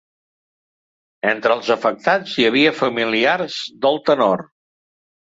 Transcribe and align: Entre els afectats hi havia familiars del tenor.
Entre 1.31 1.55
els 1.57 1.67
afectats 1.75 2.33
hi 2.41 2.47
havia 2.49 2.71
familiars 2.77 3.59
del 3.85 4.01
tenor. 4.09 4.43